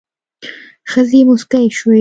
ښځې 0.91 1.19
موسکې 1.27 1.67
شوې. 1.77 1.89